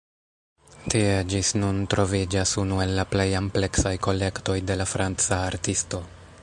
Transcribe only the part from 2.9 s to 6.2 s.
la plej ampleksaj kolektoj de la franca artisto.